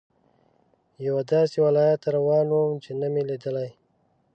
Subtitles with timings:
[1.05, 3.69] یوه داسې ولایت ته روان وم چې نه مې لیدلی.